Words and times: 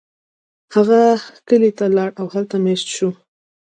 هغه 0.75 1.01
کلی 1.47 1.71
ته 1.77 1.85
لاړ 1.95 2.09
او 2.19 2.25
هلته 2.33 2.55
میشت 2.65 2.87
شو. 2.95 3.09